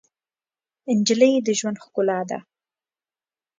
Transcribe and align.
نجلۍ 0.97 1.33
د 1.45 1.47
ژوند 1.59 1.77
ښکلا 1.83 2.19
ده. 2.29 2.39